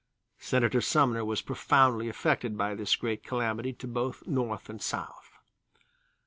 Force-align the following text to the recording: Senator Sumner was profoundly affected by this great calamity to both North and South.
Senator 0.39 0.81
Sumner 0.81 1.23
was 1.23 1.43
profoundly 1.43 2.09
affected 2.09 2.57
by 2.57 2.73
this 2.73 2.95
great 2.95 3.23
calamity 3.23 3.71
to 3.73 3.85
both 3.87 4.25
North 4.25 4.67
and 4.67 4.81
South. 4.81 5.29